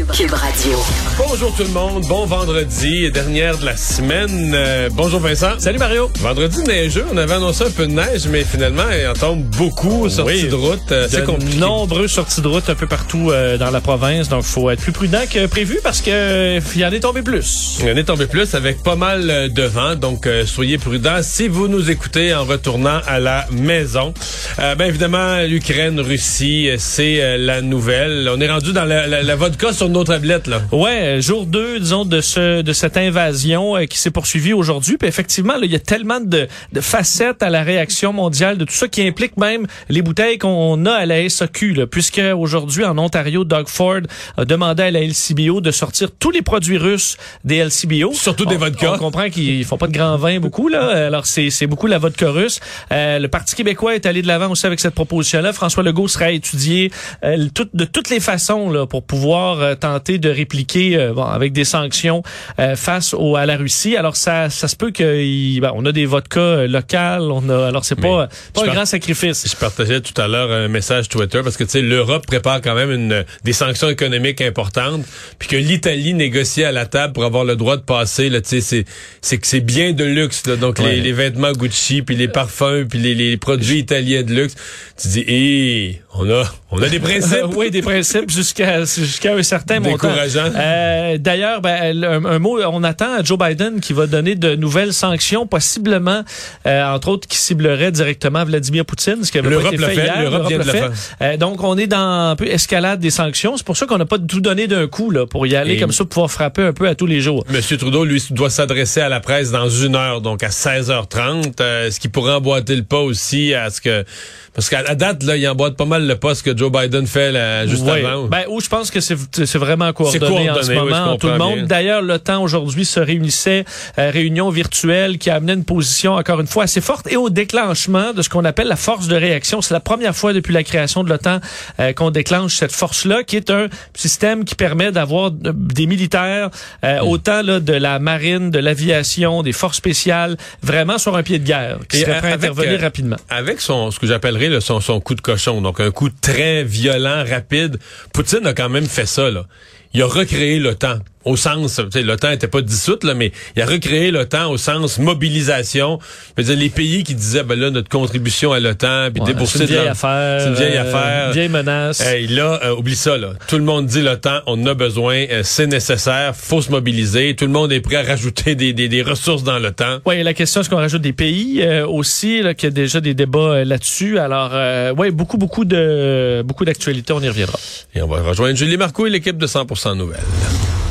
Cube, 0.00 0.12
Cube 0.12 0.32
Radio. 0.32 0.78
Bonjour 1.18 1.54
tout 1.54 1.62
le 1.62 1.68
monde, 1.68 2.06
bon 2.06 2.24
vendredi, 2.24 3.10
dernière 3.10 3.58
de 3.58 3.66
la 3.66 3.76
semaine. 3.76 4.52
Euh, 4.54 4.88
bonjour 4.90 5.20
Vincent. 5.20 5.58
Salut 5.58 5.78
Mario. 5.78 6.10
Vendredi 6.20 6.62
neigeux, 6.62 7.04
on 7.12 7.16
avait 7.18 7.34
annoncé 7.34 7.64
un 7.64 7.70
peu 7.70 7.86
de 7.86 7.92
neige, 7.92 8.26
mais 8.30 8.42
finalement, 8.44 8.84
il 8.98 9.06
en 9.06 9.12
tombe 9.12 9.42
beaucoup 9.42 10.08
sorties 10.08 10.44
Oui. 10.44 10.48
de 10.48 10.54
route. 10.54 10.80
euh, 10.92 11.06
C'est 11.10 11.20
De 11.20 11.26
compliqué. 11.26 11.58
nombreuses 11.58 12.12
sorties 12.12 12.40
de 12.40 12.48
route 12.48 12.70
un 12.70 12.74
peu 12.74 12.86
partout 12.86 13.30
euh, 13.30 13.58
dans 13.58 13.70
la 13.70 13.82
province, 13.82 14.30
donc 14.30 14.44
faut 14.44 14.70
être 14.70 14.80
plus 14.80 14.92
prudent 14.92 15.20
que 15.30 15.44
prévu 15.46 15.80
parce 15.82 16.00
que 16.00 16.10
euh, 16.10 16.60
il 16.74 16.80
y 16.80 16.86
en 16.86 16.92
est 16.92 17.00
tombé 17.00 17.20
plus. 17.20 17.78
On 17.82 17.88
est 17.88 18.04
tombé 18.04 18.26
plus 18.26 18.54
avec 18.54 18.82
pas 18.82 18.96
mal 18.96 19.52
de 19.52 19.62
vent, 19.64 19.96
donc 19.96 20.26
euh, 20.26 20.46
soyez 20.46 20.78
prudents 20.78 21.20
si 21.22 21.46
vous 21.48 21.68
nous 21.68 21.90
écoutez 21.90 22.34
en 22.34 22.44
retournant 22.44 23.00
à 23.06 23.18
la 23.18 23.44
maison. 23.50 24.14
Euh, 24.60 24.74
ben 24.76 24.86
évidemment, 24.86 25.40
l'Ukraine, 25.46 26.00
Russie, 26.00 26.70
c'est 26.78 27.20
euh, 27.20 27.36
la 27.36 27.60
nouvelle. 27.60 28.30
On 28.34 28.40
est 28.40 28.50
rendu 28.50 28.72
dans 28.72 28.84
la, 28.86 29.06
la- 29.06 29.22
la 29.22 29.36
vodka 29.36 29.72
sur 29.74 29.89
nos 29.90 30.04
tablettes 30.04 30.46
là. 30.46 30.60
Ouais, 30.72 31.18
jour 31.20 31.46
2, 31.46 31.80
disons, 31.80 32.04
de 32.04 32.20
ce 32.20 32.62
de 32.62 32.72
cette 32.72 32.96
invasion 32.96 33.76
euh, 33.76 33.84
qui 33.86 33.98
s'est 33.98 34.10
poursuivie 34.10 34.52
aujourd'hui. 34.52 34.96
Puis 34.98 35.08
effectivement, 35.08 35.54
il 35.62 35.70
y 35.70 35.74
a 35.76 35.78
tellement 35.80 36.20
de, 36.20 36.48
de 36.72 36.80
facettes 36.80 37.42
à 37.42 37.50
la 37.50 37.62
réaction 37.62 38.12
mondiale, 38.12 38.58
de 38.58 38.64
tout 38.64 38.72
ça 38.74 38.88
qui 38.88 39.06
implique 39.06 39.36
même 39.36 39.66
les 39.88 40.02
bouteilles 40.02 40.38
qu'on 40.38 40.84
a 40.86 40.92
à 40.92 41.06
la 41.06 41.28
SAQ. 41.28 41.74
Là, 41.74 41.86
puisque 41.86 42.20
aujourd'hui, 42.36 42.84
en 42.84 42.96
Ontario, 42.98 43.44
Doug 43.44 43.68
Ford 43.68 44.00
a 44.36 44.44
demandé 44.44 44.82
à 44.84 44.90
la 44.90 45.00
LCBO 45.00 45.60
de 45.60 45.70
sortir 45.70 46.08
tous 46.18 46.30
les 46.30 46.42
produits 46.42 46.78
russes 46.78 47.16
des 47.44 47.58
LCBO. 47.64 48.12
Surtout 48.12 48.46
des 48.46 48.56
vodkas. 48.56 48.94
On 48.94 48.98
comprend 48.98 49.28
qu'ils 49.30 49.64
font 49.64 49.78
pas 49.78 49.86
de 49.86 49.92
grand 49.92 50.16
vin 50.16 50.38
beaucoup, 50.40 50.68
là. 50.68 51.06
Alors, 51.06 51.26
c'est 51.26 51.50
c'est 51.50 51.66
beaucoup 51.66 51.86
la 51.86 51.98
vodka 51.98 52.30
russe. 52.30 52.60
Euh, 52.92 53.18
le 53.18 53.28
Parti 53.28 53.54
québécois 53.54 53.94
est 53.94 54.06
allé 54.06 54.22
de 54.22 54.26
l'avant 54.26 54.50
aussi 54.50 54.66
avec 54.66 54.80
cette 54.80 54.94
proposition-là. 54.94 55.52
François 55.52 55.82
Legault 55.82 56.08
sera 56.08 56.26
à 56.26 56.30
étudier 56.30 56.90
euh, 57.24 57.48
tout- 57.54 57.68
de 57.74 57.84
toutes 57.84 58.10
les 58.10 58.20
façons 58.20 58.70
là, 58.70 58.86
pour 58.86 59.02
pouvoir 59.02 59.60
euh, 59.60 59.74
tenter 59.80 60.18
de 60.18 60.30
répliquer 60.30 60.96
euh, 60.96 61.12
bon, 61.12 61.24
avec 61.24 61.52
des 61.52 61.64
sanctions 61.64 62.22
euh, 62.58 62.76
face 62.76 63.14
au, 63.14 63.36
à 63.36 63.46
la 63.46 63.56
Russie. 63.56 63.96
Alors, 63.96 64.16
ça, 64.16 64.50
ça 64.50 64.68
se 64.68 64.76
peut 64.76 64.92
qu'on 64.92 65.84
a 65.86 65.92
des 65.92 66.06
vodkas 66.06 66.40
euh, 66.40 66.66
locales. 66.68 67.22
On 67.22 67.48
a, 67.48 67.66
alors, 67.68 67.84
c'est 67.84 67.96
pas, 68.00 68.28
pas 68.54 68.62
un 68.64 68.72
grand 68.72 68.86
sacrifice. 68.86 69.46
Je 69.50 69.56
partageais 69.56 70.00
tout 70.00 70.18
à 70.20 70.28
l'heure 70.28 70.50
un 70.50 70.68
message 70.68 71.08
Twitter 71.08 71.40
parce 71.42 71.56
que 71.56 71.64
tu 71.64 71.70
sais 71.70 71.82
l'Europe 71.82 72.26
prépare 72.26 72.60
quand 72.60 72.74
même 72.74 72.90
une, 72.92 73.24
des 73.44 73.52
sanctions 73.52 73.88
économiques 73.88 74.40
importantes 74.40 75.02
puis 75.38 75.48
que 75.48 75.56
l'Italie 75.56 76.14
négocie 76.14 76.62
à 76.64 76.72
la 76.72 76.86
table 76.86 77.12
pour 77.12 77.24
avoir 77.24 77.44
le 77.44 77.56
droit 77.56 77.76
de 77.76 77.82
passer 77.82 78.28
là 78.28 78.40
tu 78.40 78.48
sais 78.48 78.60
c'est 78.60 78.84
c'est 79.20 79.38
que 79.38 79.46
c'est 79.46 79.60
bien 79.60 79.92
de 79.92 80.04
luxe 80.04 80.46
là, 80.46 80.56
donc 80.56 80.78
Ouais. 80.78 80.92
les, 80.96 81.00
les 81.00 81.12
vêtements 81.12 81.52
Gucci 81.52 82.02
puis 82.02 82.16
les 82.16 82.28
parfums 82.28 82.86
puis 82.88 82.98
les, 82.98 83.14
les 83.14 83.36
produits 83.36 83.78
italiens 83.78 84.22
de 84.22 84.32
luxe 84.34 84.54
tu 85.00 85.08
dis 85.08 85.24
hé 85.26 86.02
on 86.14 86.28
a 86.30 86.42
on 86.72 86.82
a 86.82 86.88
des 86.88 87.00
principes 87.00 87.38
oui, 87.56 87.70
des 87.70 87.82
principes 87.82 88.30
jusqu'à 88.30 88.84
jusqu'à 88.84 89.34
un 89.34 89.42
certain 89.42 89.80
montant. 89.80 90.08
Décourageant. 90.08 90.50
Euh, 90.56 91.18
D'ailleurs, 91.18 91.60
ben, 91.60 92.04
un, 92.04 92.24
un 92.24 92.38
mot, 92.38 92.60
on 92.62 92.82
attend 92.84 93.14
à 93.18 93.22
Joe 93.22 93.38
Biden 93.38 93.80
qui 93.80 93.92
va 93.92 94.06
donner 94.06 94.34
de 94.34 94.54
nouvelles 94.54 94.92
sanctions, 94.92 95.46
possiblement, 95.46 96.22
euh, 96.66 96.84
entre 96.84 97.08
autres, 97.08 97.26
qui 97.28 97.36
ciblerait 97.36 97.90
directement 97.92 98.44
Vladimir 98.44 98.84
Poutine, 98.84 99.24
ce 99.24 99.32
qui 99.32 99.38
avait 99.38 99.54
pas 99.54 99.68
été 99.68 99.78
fait 99.78 99.94
fait, 99.94 100.04
hier. 100.04 100.20
l'Europe 100.22 100.48
vient 100.48 100.58
de 100.58 100.64
le 100.64 100.70
faire. 100.70 100.92
Euh, 101.22 101.36
donc, 101.36 101.62
on 101.62 101.76
est 101.76 101.86
dans 101.86 102.30
un 102.30 102.36
peu 102.36 102.46
escalade 102.46 103.00
des 103.00 103.10
sanctions. 103.10 103.56
C'est 103.56 103.66
pour 103.66 103.76
ça 103.76 103.86
qu'on 103.86 103.98
n'a 103.98 104.06
pas 104.06 104.18
tout 104.18 104.40
donné 104.40 104.66
d'un 104.68 104.86
coup 104.86 105.10
là, 105.10 105.26
pour 105.26 105.46
y 105.46 105.56
aller 105.56 105.74
Et- 105.74 105.80
comme 105.80 105.92
ça, 105.92 106.04
pour 106.04 106.08
pouvoir 106.10 106.30
frapper 106.30 106.62
un 106.62 106.72
peu 106.72 106.88
à 106.88 106.94
tous 106.94 107.06
les 107.06 107.20
jours. 107.20 107.44
Monsieur 107.48 107.76
Trudeau, 107.76 108.04
lui, 108.04 108.22
doit 108.30 108.50
s'adresser 108.50 109.00
à 109.00 109.08
la 109.08 109.20
presse 109.20 109.50
dans 109.50 109.68
une 109.68 109.96
heure, 109.96 110.20
donc 110.20 110.42
à 110.42 110.50
16h30, 110.50 111.60
euh, 111.60 111.90
ce 111.90 111.98
qui 112.00 112.08
pourrait 112.08 112.34
emboîter 112.34 112.76
le 112.76 112.82
pas 112.84 113.00
aussi 113.00 113.54
à 113.54 113.70
ce 113.70 113.80
que... 113.80 114.04
Parce 114.52 114.68
qu'à 114.68 114.82
la 114.82 114.94
date, 114.96 115.22
là, 115.22 115.36
il 115.36 115.48
emboîte 115.48 115.76
pas 115.76 115.84
mal 115.84 115.99
le 116.06 116.16
pas 116.16 116.34
ce 116.34 116.42
que 116.42 116.56
Joe 116.56 116.70
Biden 116.70 117.06
fait 117.06 117.32
là, 117.32 117.66
juste 117.66 117.82
Oui. 117.84 118.04
avant. 118.04 118.24
Ben, 118.26 118.44
où 118.48 118.60
je 118.60 118.68
pense 118.68 118.90
que 118.90 119.00
c'est 119.00 119.14
vraiment 119.58 119.92
coordonné, 119.92 120.18
coordonné, 120.20 120.50
en 120.50 120.62
ce 120.62 120.70
oui, 120.70 120.76
moment. 120.76 121.16
tout 121.16 121.28
le 121.28 121.38
monde. 121.38 121.62
D'ailleurs, 121.66 122.02
le 122.02 122.18
temps 122.18 122.42
aujourd'hui 122.42 122.84
se 122.84 123.00
réunissait, 123.00 123.64
euh, 123.98 124.10
réunion 124.10 124.50
virtuelle 124.50 125.18
qui 125.18 125.30
a 125.30 125.36
amené 125.36 125.52
une 125.54 125.64
position 125.64 126.14
encore 126.14 126.40
une 126.40 126.46
fois 126.46 126.64
assez 126.64 126.80
forte 126.80 127.10
et 127.10 127.16
au 127.16 127.30
déclenchement 127.30 128.12
de 128.12 128.22
ce 128.22 128.28
qu'on 128.28 128.44
appelle 128.44 128.68
la 128.68 128.76
force 128.76 129.08
de 129.08 129.16
réaction. 129.16 129.60
C'est 129.62 129.74
la 129.74 129.80
première 129.80 130.14
fois 130.16 130.32
depuis 130.32 130.52
la 130.54 130.62
création 130.62 131.04
de 131.04 131.08
l'OTAN 131.08 131.40
euh, 131.78 131.92
qu'on 131.92 132.10
déclenche 132.10 132.54
cette 132.56 132.72
force-là, 132.72 133.22
qui 133.24 133.36
est 133.36 133.50
un 133.50 133.68
système 133.94 134.44
qui 134.44 134.54
permet 134.54 134.92
d'avoir 134.92 135.30
des 135.30 135.86
militaires, 135.86 136.50
euh, 136.84 137.00
Mm. 137.00 137.08
autant 137.08 137.42
là, 137.42 137.60
de 137.60 137.72
la 137.72 137.98
marine, 137.98 138.50
de 138.50 138.58
l'aviation, 138.58 139.42
des 139.42 139.52
forces 139.52 139.76
spéciales, 139.76 140.36
vraiment 140.62 140.98
sur 140.98 141.16
un 141.16 141.22
pied 141.22 141.38
de 141.38 141.44
guerre, 141.44 141.78
qui 141.88 141.98
Et 141.98 142.00
serait 142.00 142.18
prêt 142.18 142.32
à 142.32 142.34
intervenir 142.34 142.80
rapidement. 142.80 143.16
Avec 143.28 143.60
son, 143.60 143.90
ce 143.90 143.98
que 143.98 144.06
j'appellerais 144.06 144.60
son, 144.60 144.80
son 144.80 145.00
coup 145.00 145.14
de 145.14 145.20
cochon, 145.20 145.60
donc 145.60 145.80
un 145.80 145.89
coup 145.90 146.10
très 146.10 146.64
violent, 146.64 147.24
rapide, 147.28 147.78
Poutine 148.12 148.46
a 148.46 148.54
quand 148.54 148.68
même 148.68 148.86
fait 148.86 149.06
ça. 149.06 149.30
Là. 149.30 149.46
Il 149.94 150.02
a 150.02 150.06
recréé 150.06 150.58
l'OTAN. 150.58 150.98
Au 151.24 151.36
sens, 151.36 151.80
l'OTAN 151.94 152.30
était 152.30 152.48
pas 152.48 152.62
dissoute, 152.62 153.04
là, 153.04 153.12
mais 153.14 153.32
il 153.54 153.62
a 153.62 153.66
recréé 153.66 154.10
l'OTAN 154.10 154.50
au 154.50 154.56
sens 154.56 154.98
mobilisation. 154.98 155.98
Je 156.36 156.42
veux 156.42 156.48
dire, 156.48 156.56
les 156.56 156.70
pays 156.70 157.04
qui 157.04 157.14
disaient, 157.14 157.42
ben 157.42 157.58
là, 157.58 157.70
notre 157.70 157.88
contribution 157.90 158.52
à 158.52 158.60
l'OTAN, 158.60 159.10
puis 159.12 159.20
Ouais, 159.20 159.26
débourser 159.26 159.66
c'est 159.66 159.74
une 159.74 159.84
de 159.84 159.88
affaire. 159.88 160.40
C'est 160.40 160.48
une 160.48 160.54
vieille 160.54 160.76
euh, 160.78 160.82
affaire. 160.82 161.26
Une 161.26 161.32
vieille 161.34 161.48
menace. 161.48 162.00
Hey, 162.00 162.26
là, 162.26 162.58
euh, 162.64 162.74
oublie 162.74 162.96
ça, 162.96 163.18
là. 163.18 163.32
Tout 163.48 163.56
le 163.58 163.64
monde 163.64 163.86
dit 163.86 164.00
l'OTAN, 164.00 164.40
on 164.46 164.62
en 164.62 164.66
a 164.66 164.74
besoin, 164.74 165.26
euh, 165.30 165.42
c'est 165.44 165.66
nécessaire, 165.66 166.34
faut 166.34 166.62
se 166.62 166.70
mobiliser. 166.70 167.36
Tout 167.36 167.44
le 167.44 167.52
monde 167.52 167.70
est 167.72 167.80
prêt 167.80 167.96
à 167.96 168.02
rajouter 168.02 168.54
des, 168.54 168.72
des, 168.72 168.88
des 168.88 169.02
ressources 169.02 169.44
dans 169.44 169.58
l'OTAN. 169.58 169.98
Oui, 170.06 170.22
la 170.22 170.32
question, 170.34 170.62
est-ce 170.62 170.70
qu'on 170.70 170.76
rajoute 170.76 171.02
des 171.02 171.12
pays 171.12 171.60
euh, 171.62 171.86
aussi, 171.86 172.40
là, 172.42 172.54
qu'il 172.54 172.68
y 172.68 172.72
a 172.72 172.74
déjà 172.74 173.00
des 173.00 173.12
débats 173.14 173.64
là-dessus? 173.64 174.18
Alors, 174.18 174.50
euh, 174.54 174.94
oui, 174.96 175.10
beaucoup, 175.10 175.36
beaucoup 175.36 175.64
de 175.64 176.42
beaucoup 176.44 176.64
d'actualités, 176.64 177.12
on 177.12 177.20
y 177.20 177.28
reviendra. 177.28 177.58
Et 177.94 178.00
on 178.02 178.06
va 178.06 178.22
rejoindre 178.22 178.56
Julie 178.56 178.76
Marco 178.76 179.06
et 179.06 179.10
l'équipe 179.10 179.36
de 179.36 179.46
100% 179.46 179.96
Nouvelles. 179.96 180.20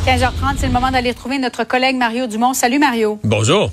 15h30, 0.10 0.56
c'est 0.58 0.66
le 0.66 0.74
moment 0.74 0.90
d'aller 0.90 1.12
retrouver 1.12 1.38
notre 1.38 1.64
collègue 1.64 1.96
Mario 1.96 2.26
Dumont. 2.26 2.56
Salut 2.56 2.80
Mario. 2.80 3.20
Bonjour. 3.24 3.70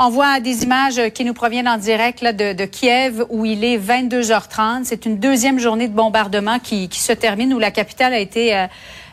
On 0.00 0.10
voit 0.10 0.40
des 0.40 0.64
images 0.64 1.00
qui 1.14 1.24
nous 1.24 1.32
proviennent 1.32 1.68
en 1.68 1.78
direct 1.78 2.22
là, 2.22 2.32
de, 2.32 2.54
de 2.54 2.64
Kiev 2.64 3.24
où 3.28 3.44
il 3.44 3.62
est 3.62 3.78
22h30. 3.78 4.80
C'est 4.82 5.06
une 5.06 5.20
deuxième 5.20 5.60
journée 5.60 5.86
de 5.86 5.94
bombardement 5.94 6.58
qui, 6.58 6.88
qui 6.88 6.98
se 6.98 7.12
termine 7.12 7.54
où 7.54 7.60
la 7.60 7.70
capitale 7.70 8.14
a 8.14 8.18
été 8.18 8.56
euh, 8.56 8.66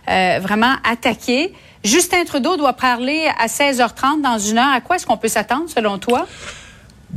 euh, 0.10 0.40
vraiment 0.42 0.74
attaquée. 0.84 1.54
Justin 1.84 2.26
Trudeau 2.26 2.58
doit 2.58 2.74
parler 2.74 3.30
à 3.38 3.46
16h30 3.46 4.22
dans 4.24 4.40
une 4.40 4.58
heure. 4.58 4.74
À 4.74 4.82
quoi 4.82 4.96
est-ce 4.96 5.06
qu'on 5.06 5.18
peut 5.18 5.28
s'attendre 5.28 5.70
selon 5.70 6.00
toi? 6.00 6.26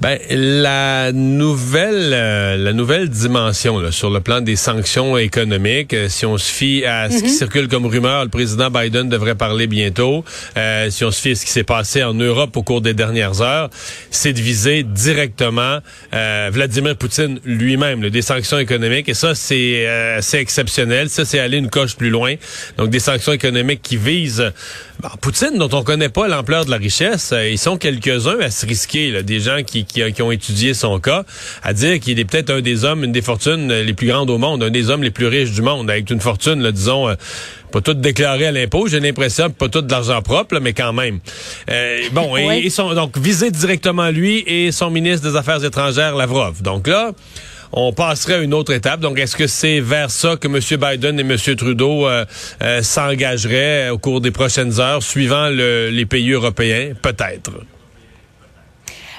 Ben 0.00 0.19
la 0.31 1.12
nouvelle 1.12 2.12
euh, 2.15 2.56
la 2.56 2.72
nouvelle 2.72 3.11
dimension 3.11 3.78
là, 3.81 3.93
sur 3.93 4.09
le 4.09 4.21
plan 4.21 4.41
des 4.41 4.56
sanctions 4.56 5.19
économiques, 5.19 5.93
euh, 5.93 6.09
si 6.09 6.25
on 6.25 6.38
se 6.38 6.50
fie 6.50 6.87
à 6.87 7.11
ce 7.11 7.22
qui 7.22 7.28
circule 7.28 7.69
comme 7.69 7.84
rumeur, 7.84 8.25
le 8.25 8.31
président 8.31 8.71
Biden 8.71 9.11
devrait 9.11 9.34
parler 9.34 9.66
bientôt. 9.66 10.25
Euh, 10.56 10.88
si 10.88 11.05
on 11.05 11.11
se 11.11 11.21
fie 11.21 11.33
à 11.33 11.34
ce 11.34 11.44
qui 11.44 11.50
s'est 11.50 11.65
passé 11.65 12.03
en 12.03 12.15
Europe 12.15 12.56
au 12.56 12.62
cours 12.62 12.81
des 12.81 12.94
dernières 12.94 13.43
heures, 13.43 13.69
c'est 14.11 14.33
de 14.33 14.41
viser 14.41 14.84
directement 14.84 15.81
euh, 16.15 16.49
Vladimir 16.50 16.97
Poutine 16.97 17.38
lui-même, 17.44 18.09
des 18.09 18.22
sanctions 18.22 18.59
économiques. 18.59 19.11
Et 19.11 19.15
ça, 19.15 19.34
c'est 19.34 19.87
euh, 19.87 20.21
c'est 20.22 20.41
exceptionnel. 20.41 21.11
Ça, 21.11 21.27
c'est 21.27 21.41
aller 21.41 21.59
une 21.59 21.69
coche 21.69 21.94
plus 21.94 22.09
loin. 22.09 22.37
Donc 22.78 22.88
des 22.88 23.00
sanctions 23.00 23.32
économiques 23.34 23.82
qui 23.82 23.99
visent 23.99 24.50
bon, 25.03 25.11
Poutine, 25.21 25.59
dont 25.59 25.69
on 25.72 25.82
connaît 25.82 26.09
pas 26.09 26.27
l'ampleur 26.27 26.65
de 26.65 26.71
la 26.71 26.78
richesse. 26.78 27.32
euh, 27.32 27.50
ils 27.50 27.59
sont 27.59 27.77
quelques-uns 27.77 28.41
à 28.41 28.50
se 28.50 28.65
risquer, 28.65 29.11
là, 29.11 29.22
des 29.22 29.41
gens 29.41 29.62
qui, 29.62 29.84
qui, 29.93 30.12
qui 30.12 30.23
ont 30.23 30.33
étudié 30.33 30.75
son 30.75 30.99
cas, 31.00 31.25
à 31.62 31.73
dire 31.73 32.00
qu'il 32.00 32.19
est 32.19 32.25
peut-être 32.25 32.50
un 32.50 32.61
des 32.61 32.85
hommes, 32.85 33.05
une 33.05 33.12
des 33.12 33.23
fortunes 33.23 33.73
les 33.73 33.93
plus 33.93 34.06
grandes 34.09 34.31
au 34.31 34.38
monde, 34.38 34.62
un 34.62 34.70
des 34.70 34.91
hommes 34.91 35.03
les 35.03 35.11
plus 35.11 35.26
riches 35.26 35.53
du 35.53 35.62
monde, 35.62 35.91
avec 35.91 36.11
une 36.11 36.20
fortune, 36.20 36.61
là, 36.62 36.73
disons, 36.73 37.09
euh, 37.09 37.14
pas 37.73 37.81
toute 37.81 38.00
déclarée 38.00 38.47
à 38.47 38.53
l'impôt, 38.53 38.88
j'ai 38.88 38.99
l'impression, 39.00 39.50
pas 39.50 39.69
toute 39.69 39.87
de 39.87 39.93
l'argent 39.93 40.20
propre, 40.23 40.55
là, 40.55 40.61
mais 40.61 40.73
quand 40.73 40.93
même. 40.93 41.20
Euh, 41.70 42.00
bon, 42.12 42.37
et 42.37 42.69
son, 42.70 42.94
donc 42.94 43.17
visé 43.19 43.50
directement 43.50 44.11
lui 44.11 44.43
et 44.47 44.73
son 44.73 44.91
ministre 44.91 45.29
des 45.31 45.37
Affaires 45.37 45.64
étrangères, 45.64 46.17
Lavrov. 46.17 46.62
Donc 46.62 46.88
là, 46.88 47.12
on 47.73 47.93
passerait 47.93 48.35
à 48.35 48.38
une 48.38 48.53
autre 48.55 48.73
étape. 48.73 48.99
Donc, 48.99 49.17
est-ce 49.20 49.37
que 49.37 49.47
c'est 49.47 49.79
vers 49.79 50.11
ça 50.11 50.35
que 50.35 50.49
M. 50.49 50.59
Biden 50.81 51.20
et 51.20 51.23
M. 51.23 51.37
Trudeau 51.56 52.09
euh, 52.09 52.25
euh, 52.64 52.82
s'engageraient 52.82 53.91
au 53.91 53.99
cours 53.99 54.20
des 54.20 54.32
prochaines 54.32 54.81
heures, 54.81 55.05
suivant 55.05 55.49
le- 55.49 55.88
les 55.91 56.05
pays 56.06 56.32
européens? 56.32 56.94
Peut-être. 57.00 57.53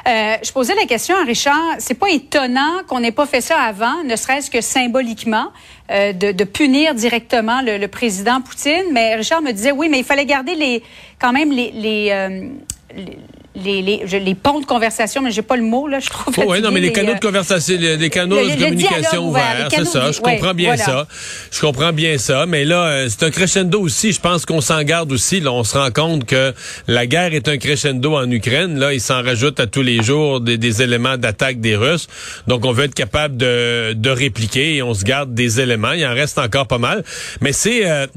Euh, 0.08 0.36
je 0.44 0.52
posais 0.52 0.74
la 0.76 0.86
question 0.86 1.16
à 1.16 1.24
Richard. 1.24 1.76
C'est 1.80 1.94
pas 1.94 2.10
étonnant 2.10 2.82
qu'on 2.88 3.00
n'ait 3.00 3.12
pas 3.12 3.26
fait 3.26 3.42
ça 3.42 3.60
avant, 3.60 4.04
ne 4.04 4.16
serait-ce 4.16 4.50
que 4.50 4.62
symboliquement, 4.62 5.48
euh, 5.92 6.12
de, 6.14 6.32
de 6.32 6.44
punir 6.44 6.96
directement 6.96 7.62
le, 7.62 7.78
le 7.78 7.88
président 7.88 8.42
Poutine. 8.42 8.86
Mais 8.92 9.16
Richard 9.16 9.42
me 9.42 9.52
disait 9.52 9.72
oui, 9.72 9.90
mais 9.90 10.00
il 10.00 10.06
fallait 10.06 10.26
garder 10.26 10.56
les, 10.56 10.84
quand 11.20 11.34
même 11.34 11.52
les, 11.52 11.72
les, 11.72 12.08
euh, 12.12 12.48
les- 12.96 13.18
les, 13.56 13.82
les, 13.82 14.02
je- 14.06 14.16
les 14.18 14.34
ponts 14.36 14.62
de 14.62 14.66
conversation, 14.66 15.22
mais 15.22 15.32
j'ai 15.32 15.42
pas 15.42 15.58
le 15.58 15.64
mot, 15.64 15.88
là, 15.88 16.00
je 16.00 16.10
trouve. 16.10 16.34
Oh, 16.38 16.42
fatiguée, 16.42 16.62
non, 16.62 16.72
mais 16.72 16.80
les 16.80 16.94
canaux 16.94 17.12
euh, 17.12 17.16
de 17.16 17.20
conversation, 17.20 17.76
les, 17.78 17.98
les 17.98 18.10
canaux 18.10 18.38
le- 18.38 18.46
de 18.46 18.50
le 18.52 18.56
communication 18.66 19.28
ouverts, 19.28 19.68
c'est 19.70 19.86
ça. 19.86 20.08
de- 20.08 20.12
Je 20.14 20.22
comprends 20.22 20.48
ouais, 20.48 20.54
bien 20.54 20.76
voilà. 20.76 20.86
ça. 20.86 21.08
Je 21.52 21.60
comprends 21.60 21.92
bien 21.92 22.18
ça. 22.18 22.46
Mais 22.46 22.64
là, 22.64 22.84
euh, 22.88 23.08
c'est 23.10 23.24
un 23.24 23.30
crescendo 23.32 23.82
aussi. 23.82 24.14
Je 24.14 24.22
pense 24.22 24.46
qu'on 24.46 24.62
s'en 24.62 24.82
garde 24.84 25.12
aussi. 25.12 25.42
Là, 25.42 25.52
on 25.52 25.64
se 25.66 25.78
rend 25.78 25.92
compte 25.92 26.26
que 26.26 26.54
la 26.88 27.06
guerre 27.08 27.34
est 27.34 27.48
un 27.50 27.58
crescendo 27.58 28.16
en 28.16 28.30
Ukraine. 28.32 28.80
Là, 28.80 28.94
il 28.94 29.02
s'en 29.02 29.22
rajoute 29.22 29.60
à 29.60 29.68
tous 29.68 29.82
les 29.82 30.02
jours 30.02 30.40
des, 30.40 30.58
des 30.58 30.82
éléments 30.82 31.18
d'attaque 31.18 31.60
des 31.60 31.76
Russes. 31.76 32.08
Donc, 32.48 32.66
on 32.66 32.72
veut 32.72 32.86
être 32.86 32.96
capable 32.96 33.36
de, 33.38 33.94
de 33.94 34.10
répliquer 34.10 34.76
et 34.76 34.82
on 34.82 34.94
se 34.94 35.04
garde 35.04 35.34
des 35.34 35.60
éléments. 35.60 35.92
Il 35.92 36.06
en 36.06 36.14
reste 36.14 36.38
encore 36.38 36.68
pas 36.68 36.78
mal. 36.78 37.04
Mais 37.42 37.52
c'est... 37.52 37.90
euh, 37.90 38.08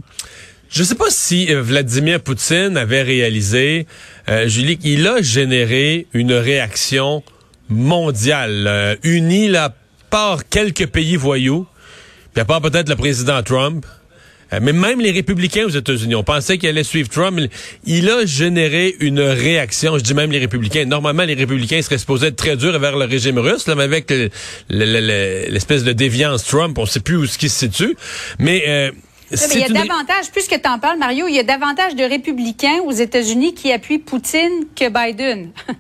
je 0.71 0.83
sais 0.83 0.97
pas 0.97 1.11
si 1.11 1.53
euh, 1.55 1.63
Vladimir 1.63 2.21
Poutine 2.21 2.77
avait 2.77 3.03
réalisé, 3.03 3.87
euh, 4.29 4.49
Julie, 4.49 4.79
qu'il 4.79 5.07
a 5.07 5.21
généré 5.23 6.07
une 6.13 6.33
réaction 6.33 7.23
mondiale, 7.69 8.65
euh, 8.67 8.97
unie 9.03 9.49
là, 9.49 9.75
par 10.11 10.49
quelques 10.49 10.87
pays 10.87 11.17
voyous, 11.17 11.67
puis 12.33 12.41
à 12.43 12.45
part 12.45 12.61
peut-être 12.61 12.89
le 12.89 12.97
président 12.97 13.43
Trump. 13.43 13.85
euh, 14.53 14.61
Mais 14.63 14.73
même 14.73 15.01
les 15.01 15.11
républicains 15.11 15.65
aux 15.65 15.71
États-Unis, 15.71 16.15
on 16.15 16.23
pensait 16.25 16.59
qu'il 16.59 16.69
allait 16.69 16.85
suivre 16.85 17.09
Trump. 17.09 17.41
Il 17.85 18.09
a 18.11 18.25
généré 18.27 18.95
une 19.01 19.21
réaction. 19.21 19.97
Je 19.99 20.03
dis 20.05 20.15
même 20.15 20.31
les 20.31 20.39
républicains. 20.39 20.85
Normalement, 20.85 21.25
les 21.25 21.35
républicains 21.35 21.81
seraient 21.83 21.99
supposés 21.99 22.29
être 22.29 22.37
très 22.37 22.57
durs 22.57 22.79
vers 22.79 22.97
le 22.97 23.05
régime 23.07 23.39
russe, 23.39 23.67
là, 23.67 23.75
mais 23.75 23.85
avec 23.85 24.11
le- 24.11 24.31
le- 24.71 24.85
le- 25.01 25.51
l'espèce 25.51 25.83
de 25.85 25.93
déviance 25.93 26.45
Trump, 26.45 26.79
on 26.79 26.87
sait 26.87 27.01
plus 27.01 27.17
où 27.17 27.27
ce 27.27 27.39
qui 27.39 27.49
se 27.49 27.59
situe. 27.67 27.97
Mais, 28.39 28.65
euh, 28.69 28.91
Oui, 29.31 29.39
mais 29.49 29.55
il 29.55 29.61
y 29.61 29.63
a 29.65 29.67
une- 29.69 29.73
davantage, 29.75 30.31
puisque 30.33 30.61
tu 30.61 30.69
en 30.69 30.79
parles, 30.79 30.99
Mario, 30.99 31.27
il 31.29 31.35
y 31.35 31.39
a 31.39 31.43
davantage 31.43 31.95
de 31.97 32.05
républicains 32.05 32.81
aux 32.85 32.93
États-Unis 32.93 33.55
qui 33.55 33.73
appuient 33.73 33.99
Poutine 33.99 34.67
que 34.77 34.89
Biden. 34.89 35.51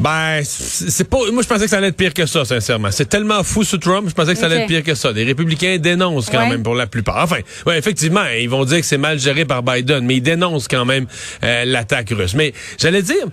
Ben, 0.00 0.42
c'est 0.44 1.08
pas. 1.10 1.18
Moi, 1.32 1.42
je 1.42 1.48
pensais 1.48 1.64
que 1.64 1.70
ça 1.70 1.78
allait 1.78 1.88
être 1.88 1.96
pire 1.96 2.14
que 2.14 2.24
ça, 2.24 2.44
sincèrement. 2.44 2.92
C'est 2.92 3.08
tellement 3.08 3.42
fou 3.42 3.64
sous 3.64 3.78
Trump, 3.78 4.08
je 4.08 4.14
pensais 4.14 4.32
que 4.34 4.38
ça 4.38 4.46
allait 4.46 4.58
être 4.60 4.68
pire 4.68 4.84
que 4.84 4.94
ça. 4.94 5.10
Les 5.10 5.24
républicains 5.24 5.76
dénoncent 5.78 6.30
quand 6.30 6.38
Ouais. 6.38 6.50
même 6.50 6.62
pour 6.62 6.76
la 6.76 6.86
plupart. 6.86 7.16
Enfin, 7.24 7.38
ouais, 7.66 7.76
effectivement, 7.78 8.22
ils 8.40 8.48
vont 8.48 8.64
dire 8.64 8.78
que 8.78 8.86
c'est 8.86 8.96
mal 8.96 9.18
géré 9.18 9.44
par 9.44 9.64
Biden, 9.64 10.04
mais 10.06 10.18
ils 10.18 10.22
dénoncent 10.22 10.68
quand 10.68 10.84
même 10.84 11.06
euh, 11.42 11.64
l'attaque 11.64 12.10
russe. 12.10 12.34
Mais 12.36 12.52
j'allais 12.78 13.02
dire, 13.02 13.26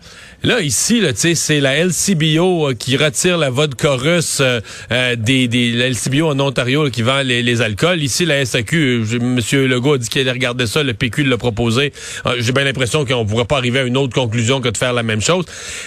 là 0.45 0.61
ici, 0.61 1.01
là, 1.01 1.09
c'est 1.15 1.59
la 1.59 1.83
LCBO 1.83 2.69
euh, 2.69 2.73
qui 2.73 2.97
retire 2.97 3.37
la 3.37 3.49
vodka 3.49 3.91
russe 3.95 4.37
euh, 4.41 4.61
euh, 4.91 5.15
des, 5.15 5.47
des 5.47 5.71
la 5.71 5.89
LCBO 5.89 6.27
en 6.29 6.39
Ontario 6.39 6.89
qui 6.89 7.01
vend 7.01 7.21
les, 7.21 7.61
alcools. 7.61 8.01
Ici, 8.01 8.25
la 8.25 8.45
SAQ, 8.45 8.75
euh, 9.11 9.19
Monsieur 9.19 9.67
Legault 9.67 9.93
a 9.93 9.97
dit 9.97 10.07
qu'il 10.07 10.21
allait 10.21 10.31
regarder 10.31 10.67
ça, 10.67 10.83
le 10.83 10.93
PQ 10.93 11.23
l'a 11.23 11.37
proposé. 11.37 11.93
J'ai 12.39 12.51
bien 12.51 12.63
l'impression 12.63 13.05
qu'on 13.05 13.25
pourrait 13.25 13.45
pas 13.45 13.57
arriver 13.57 13.79
à 13.79 13.83
une 13.83 13.97
autre 13.97 14.13
conclusion 14.13 14.61
que 14.61 14.69
de 14.69 14.77
faire 14.77 14.93
la 14.93 15.03
même 15.03 15.21
chose. 15.21 15.45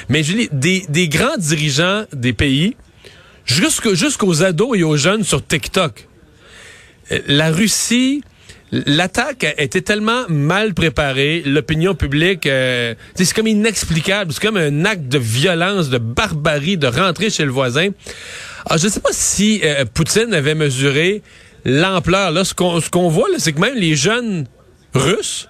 Mais 0.09 0.23
Julie, 0.23 0.49
des, 0.53 0.85
des 0.89 1.09
grands 1.09 1.37
dirigeants 1.39 2.05
des 2.13 2.33
pays, 2.33 2.77
jusqu'au- 3.45 3.95
jusqu'aux 3.95 4.43
ados 4.43 4.77
et 4.77 4.83
aux 4.83 4.97
jeunes 4.97 5.25
sur 5.25 5.45
TikTok, 5.47 6.07
la 7.27 7.51
Russie, 7.51 8.23
l'attaque 8.73 9.47
été 9.59 9.83
tellement 9.83 10.25
mal 10.29 10.75
préparée, 10.75 11.43
l'opinion 11.45 11.95
publique, 11.95 12.47
euh, 12.47 12.95
c'est 13.15 13.33
comme 13.33 13.47
inexplicable, 13.47 14.33
c'est 14.33 14.43
comme 14.43 14.57
un 14.57 14.85
acte 14.85 15.09
de 15.09 15.19
violence, 15.19 15.89
de 15.89 15.99
barbarie, 15.99 16.77
de 16.77 16.87
rentrer 16.87 17.31
chez 17.31 17.45
le 17.45 17.51
voisin. 17.51 17.91
Alors, 18.67 18.79
je 18.79 18.87
ne 18.87 18.91
sais 18.91 19.01
pas 19.01 19.13
si 19.13 19.61
euh, 19.65 19.85
Poutine 19.93 20.35
avait 20.35 20.55
mesuré 20.55 21.23
l'ampleur. 21.65 22.31
Là, 22.31 22.45
ce 22.45 22.55
qu'on 22.55 22.81
ce 22.81 22.91
qu'on 22.91 23.09
voit, 23.09 23.29
c'est 23.39 23.53
que 23.53 23.61
même 23.61 23.77
les 23.77 23.97
jeunes 23.97 24.47
russes 24.95 25.49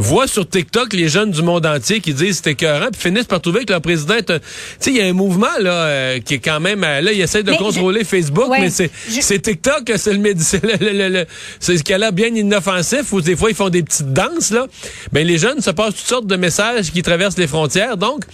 voient 0.00 0.26
sur 0.26 0.48
TikTok 0.48 0.92
les 0.92 1.08
jeunes 1.08 1.30
du 1.30 1.42
monde 1.42 1.66
entier 1.66 2.00
qui 2.00 2.14
disent 2.14 2.40
c'est 2.42 2.50
écœurant, 2.52 2.88
puis 2.92 3.00
finissent 3.00 3.26
par 3.26 3.40
trouver 3.40 3.64
que 3.64 3.72
leur 3.72 3.80
président 3.82 4.14
est 4.14 4.30
un... 4.30 4.38
Tu 4.38 4.44
sais, 4.80 4.90
il 4.90 4.96
y 4.96 5.00
a 5.00 5.06
un 5.06 5.12
mouvement 5.12 5.46
là 5.60 5.72
euh, 5.84 6.20
qui 6.20 6.34
est 6.34 6.38
quand 6.38 6.58
même... 6.60 6.82
euh, 6.84 7.00
là, 7.00 7.12
il 7.12 7.20
essaie 7.20 7.42
de 7.42 7.50
Mais 7.50 7.56
contrôler 7.58 8.04
Facebook, 8.04 8.48
Ouais, 8.48 8.60
mais 8.60 8.70
c'est 8.70 8.90
je- 9.08 9.36
TikTok, 9.36 9.92
c'est 9.96 10.12
le, 10.14 10.22
le, 10.22 10.92
le- 10.92 11.08
le- 11.08 11.26
c'est 11.58 11.76
ce 11.76 11.82
qui 11.84 11.92
a 11.92 11.98
l'air 11.98 12.12
bien 12.12 12.28
inoffensif, 12.28 13.12
ou 13.12 13.20
des 13.20 13.36
fois 13.36 13.50
ils 13.50 13.56
font 13.56 13.68
des 13.68 13.82
petites 13.82 14.12
danses, 14.12 14.50
là. 14.50 14.66
Ben, 15.12 15.26
les 15.26 15.38
jeunes 15.38 15.60
se 15.60 15.70
passent 15.70 15.94
toutes 15.94 16.06
sortes 16.08 16.26
de 16.26 16.36
messages 16.36 16.90
qui 16.92 17.02
traversent 17.02 17.38
les 17.38 17.46
frontières, 17.46 17.96
donc 17.96 18.24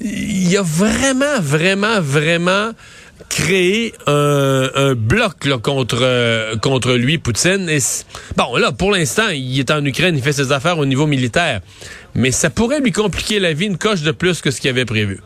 il 0.00 0.48
y 0.50 0.56
a 0.56 0.62
vraiment, 0.62 1.40
vraiment, 1.40 2.00
vraiment 2.00 2.70
créé 3.28 3.94
un, 4.06 4.94
bloc 4.94 5.48
contre 5.62 6.56
contre 6.60 6.94
lui, 6.94 7.18
Poutine. 7.18 7.70
Bon, 8.36 8.56
là, 8.56 8.72
pour 8.72 8.92
l'instant, 8.92 9.28
il 9.32 9.58
est 9.58 9.70
en 9.70 9.84
Ukraine, 9.84 10.16
il 10.16 10.22
fait 10.22 10.32
ses 10.32 10.52
affaires 10.52 10.78
au 10.78 10.86
niveau 10.86 11.06
militaire. 11.06 11.60
Mais 12.14 12.30
ça 12.30 12.50
pourrait 12.50 12.80
lui 12.80 12.92
compliquer 12.92 13.38
la 13.38 13.52
vie 13.52 13.66
une 13.66 13.78
coche 13.78 14.02
de 14.02 14.10
plus 14.10 14.40
que 14.40 14.50
ce 14.50 14.60
qu'il 14.60 14.70
avait 14.70 14.84
prévu. 14.84 15.20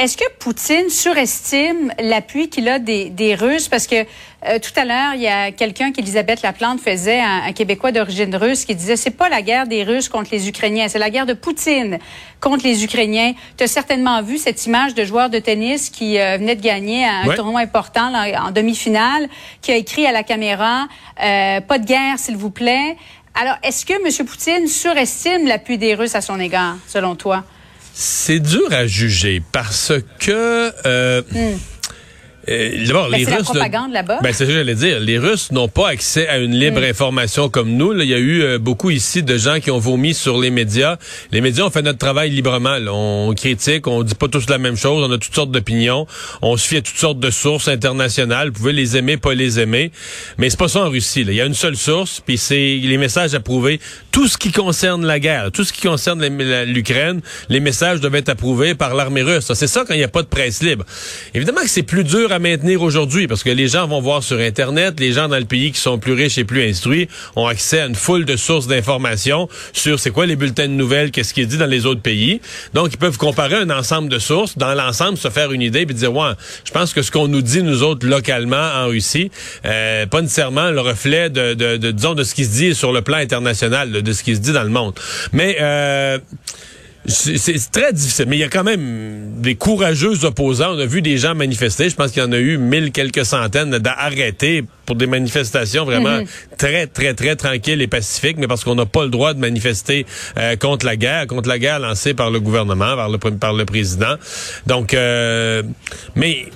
Est-ce 0.00 0.16
que 0.16 0.24
Poutine 0.38 0.88
surestime 0.88 1.92
l'appui 2.00 2.48
qu'il 2.48 2.70
a 2.70 2.78
des, 2.78 3.10
des 3.10 3.34
Russes? 3.34 3.68
Parce 3.68 3.86
que 3.86 3.96
euh, 3.96 4.58
tout 4.58 4.70
à 4.76 4.86
l'heure, 4.86 5.12
il 5.14 5.20
y 5.20 5.26
a 5.26 5.52
quelqu'un 5.52 5.92
qu'Elisabeth 5.92 6.40
Laplante 6.40 6.80
faisait, 6.80 7.20
un, 7.20 7.42
un 7.44 7.52
Québécois 7.52 7.92
d'origine 7.92 8.34
russe, 8.34 8.64
qui 8.64 8.74
disait 8.74 8.96
c'est 8.96 9.10
pas 9.10 9.28
la 9.28 9.42
guerre 9.42 9.66
des 9.66 9.84
Russes 9.84 10.08
contre 10.08 10.30
les 10.32 10.48
Ukrainiens, 10.48 10.88
c'est 10.88 10.98
la 10.98 11.10
guerre 11.10 11.26
de 11.26 11.34
Poutine 11.34 11.98
contre 12.40 12.64
les 12.64 12.82
Ukrainiens. 12.82 13.34
Tu 13.58 13.64
as 13.64 13.66
certainement 13.66 14.22
vu 14.22 14.38
cette 14.38 14.64
image 14.64 14.94
de 14.94 15.04
joueur 15.04 15.28
de 15.28 15.38
tennis 15.38 15.90
qui 15.90 16.18
euh, 16.18 16.38
venait 16.38 16.56
de 16.56 16.62
gagner 16.62 17.04
un 17.04 17.26
Ouais. 17.26 17.36
tournoi 17.36 17.60
important 17.60 18.08
là, 18.08 18.42
en 18.46 18.52
demi-finale, 18.52 19.28
qui 19.60 19.70
a 19.70 19.76
écrit 19.76 20.06
à 20.06 20.12
la 20.12 20.22
caméra 20.22 20.88
euh, 21.22 21.60
pas 21.60 21.78
de 21.78 21.84
guerre, 21.84 22.18
s'il 22.18 22.38
vous 22.38 22.50
plaît. 22.50 22.96
Alors, 23.38 23.56
est-ce 23.62 23.84
que 23.84 23.92
M. 23.92 24.26
Poutine 24.26 24.66
surestime 24.66 25.46
l'appui 25.46 25.76
des 25.76 25.94
Russes 25.94 26.14
à 26.14 26.22
son 26.22 26.40
égard, 26.40 26.76
selon 26.86 27.16
toi? 27.16 27.44
C'est 28.02 28.40
dur 28.40 28.66
à 28.70 28.86
juger 28.86 29.42
parce 29.52 29.92
que 30.18 30.72
euh, 30.86 31.20
euh, 32.48 32.86
d'abord 32.86 33.10
Ben, 33.10 33.18
les 33.18 33.24
c'est 33.26 33.30
la 33.30 33.36
Russes 33.36 33.48
là- 33.48 33.52
propagande 33.52 33.92
là-bas. 33.92 34.20
Ben 34.22 34.32
c'est 34.32 34.38
ça 34.38 34.46
que 34.46 34.52
j'allais 34.56 34.74
dire. 34.74 34.98
Les 35.00 35.18
Russes 35.18 35.52
n'ont 35.52 35.68
pas 35.68 35.88
accès 35.90 36.26
à 36.26 36.38
une 36.38 36.58
libre 36.58 36.82
information 36.82 37.50
comme 37.50 37.72
nous. 37.76 37.92
là. 37.92 38.02
Il 38.02 38.08
y 38.08 38.14
a 38.14 38.18
eu 38.18 38.40
euh, 38.42 38.58
beaucoup 38.58 38.88
ici 38.88 39.22
de 39.22 39.36
gens 39.36 39.60
qui 39.60 39.70
ont 39.70 39.78
vomi 39.78 40.14
sur 40.14 40.40
les 40.40 40.48
médias. 40.50 40.96
Les 41.30 41.42
médias 41.42 41.64
ont 41.64 41.70
fait 41.70 41.82
notre 41.82 41.98
travail 41.98 42.30
librement. 42.30 42.78
là. 42.78 42.90
On 42.94 43.34
critique, 43.34 43.86
on 43.86 44.02
dit 44.02 44.14
pas 44.14 44.28
tous 44.28 44.48
la 44.48 44.56
même 44.56 44.76
chose, 44.78 45.04
on 45.06 45.12
a 45.12 45.18
toutes 45.18 45.34
sortes 45.34 45.50
d'opinions, 45.50 46.06
on 46.40 46.56
se 46.56 46.66
fie 46.66 46.78
à 46.78 46.80
toutes 46.82 46.96
sortes 46.96 47.20
de 47.20 47.30
sources 47.30 47.68
internationales. 47.68 48.48
Vous 48.48 48.54
pouvez 48.54 48.72
les 48.72 48.96
aimer, 48.96 49.18
pas 49.18 49.34
les 49.34 49.60
aimer, 49.60 49.92
mais 50.38 50.48
c'est 50.48 50.58
pas 50.58 50.68
ça 50.68 50.80
en 50.86 50.88
Russie. 50.88 51.24
là. 51.24 51.32
Il 51.32 51.36
y 51.36 51.40
a 51.42 51.44
une 51.44 51.52
seule 51.54 51.76
source, 51.76 52.22
puis 52.24 52.38
c'est 52.38 52.78
les 52.82 52.96
messages 52.96 53.34
approuvés. 53.34 53.78
Tout 54.12 54.26
ce 54.26 54.36
qui 54.36 54.50
concerne 54.50 55.06
la 55.06 55.20
guerre, 55.20 55.52
tout 55.52 55.64
ce 55.64 55.72
qui 55.72 55.82
concerne 55.82 56.24
l'Ukraine, 56.64 57.20
les 57.48 57.60
messages 57.60 58.00
doivent 58.00 58.16
être 58.16 58.28
approuvés 58.28 58.74
par 58.74 58.94
l'armée 58.94 59.22
russe. 59.22 59.52
C'est 59.54 59.66
ça 59.66 59.84
quand 59.86 59.94
il 59.94 59.98
n'y 59.98 60.04
a 60.04 60.08
pas 60.08 60.22
de 60.22 60.28
presse 60.28 60.62
libre. 60.62 60.84
Évidemment 61.34 61.60
que 61.60 61.68
c'est 61.68 61.82
plus 61.82 62.04
dur 62.04 62.32
à 62.32 62.38
maintenir 62.38 62.82
aujourd'hui 62.82 63.28
parce 63.28 63.42
que 63.42 63.50
les 63.50 63.68
gens 63.68 63.86
vont 63.86 64.00
voir 64.00 64.22
sur 64.22 64.38
Internet, 64.38 64.98
les 64.98 65.12
gens 65.12 65.28
dans 65.28 65.38
le 65.38 65.44
pays 65.44 65.72
qui 65.72 65.80
sont 65.80 65.98
plus 65.98 66.12
riches 66.12 66.38
et 66.38 66.44
plus 66.44 66.68
instruits 66.68 67.08
ont 67.36 67.46
accès 67.46 67.80
à 67.80 67.86
une 67.86 67.94
foule 67.94 68.24
de 68.24 68.36
sources 68.36 68.66
d'informations 68.66 69.48
sur 69.72 70.00
c'est 70.00 70.10
quoi 70.10 70.26
les 70.26 70.36
bulletins 70.36 70.68
de 70.68 70.72
nouvelles, 70.72 71.10
qu'est-ce 71.10 71.32
qui 71.34 71.42
est 71.42 71.46
dit 71.46 71.58
dans 71.58 71.66
les 71.66 71.86
autres 71.86 72.02
pays. 72.02 72.40
Donc, 72.74 72.88
ils 72.92 72.98
peuvent 72.98 73.18
comparer 73.18 73.56
un 73.56 73.70
ensemble 73.70 74.08
de 74.08 74.18
sources, 74.18 74.58
dans 74.58 74.74
l'ensemble, 74.74 75.18
se 75.18 75.28
faire 75.30 75.52
une 75.52 75.62
idée 75.62 75.86
puis 75.86 75.94
dire, 75.94 76.12
ouais, 76.12 76.32
je 76.64 76.70
pense 76.70 76.92
que 76.92 77.02
ce 77.02 77.10
qu'on 77.10 77.28
nous 77.28 77.42
dit, 77.42 77.62
nous 77.62 77.82
autres, 77.82 78.06
localement, 78.06 78.56
en 78.56 78.86
Russie, 78.88 79.30
euh, 79.64 80.06
pas 80.06 80.22
nécessairement 80.22 80.70
le 80.70 80.80
reflet 80.80 81.30
de, 81.30 81.54
de, 81.54 81.76
de, 81.76 81.90
disons, 81.90 82.14
de 82.14 82.24
ce 82.24 82.34
qui 82.34 82.44
se 82.44 82.52
dit 82.52 82.74
sur 82.74 82.92
le 82.92 83.02
plan 83.02 83.18
international, 83.18 83.99
de 84.02 84.12
ce 84.12 84.22
qui 84.22 84.34
se 84.34 84.40
dit 84.40 84.52
dans 84.52 84.64
le 84.64 84.70
monde. 84.70 84.94
Mais... 85.32 85.56
Euh, 85.60 86.18
c'est 87.06 87.70
très 87.72 87.92
difficile, 87.92 88.26
mais 88.28 88.36
il 88.36 88.40
y 88.40 88.44
a 88.44 88.48
quand 88.48 88.62
même 88.62 89.40
des 89.40 89.54
courageux 89.54 90.24
opposants. 90.24 90.74
On 90.74 90.78
a 90.78 90.86
vu 90.86 91.00
des 91.00 91.16
gens 91.16 91.34
manifester. 91.34 91.88
Je 91.88 91.96
pense 91.96 92.12
qu'il 92.12 92.22
y 92.22 92.26
en 92.26 92.32
a 92.32 92.38
eu 92.38 92.58
mille 92.58 92.92
quelques 92.92 93.24
centaines 93.24 93.78
d'arrêtés 93.78 94.64
pour 94.84 94.96
des 94.96 95.06
manifestations 95.06 95.84
vraiment 95.84 96.22
très, 96.58 96.86
très, 96.86 97.14
très 97.14 97.36
tranquilles 97.36 97.80
et 97.80 97.86
pacifiques, 97.86 98.36
mais 98.38 98.46
parce 98.46 98.64
qu'on 98.64 98.74
n'a 98.74 98.86
pas 98.86 99.04
le 99.04 99.10
droit 99.10 99.32
de 99.32 99.38
manifester 99.40 100.04
euh, 100.36 100.56
contre 100.56 100.84
la 100.84 100.96
guerre, 100.96 101.26
contre 101.26 101.48
la 101.48 101.58
guerre 101.58 101.78
lancée 101.78 102.12
par 102.12 102.30
le 102.30 102.38
gouvernement, 102.38 102.96
par 102.96 103.08
le, 103.08 103.18
par 103.18 103.54
le 103.54 103.64
président. 103.64 104.16
Donc, 104.66 104.92
euh, 104.92 105.62
mais 106.16 106.48